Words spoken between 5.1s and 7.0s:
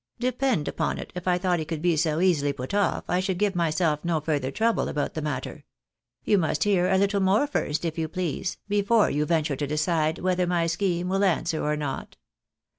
the matter. You must hear a